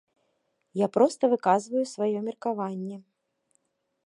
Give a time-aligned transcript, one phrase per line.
[0.81, 2.97] Я проста выказваю сваё меркаванне.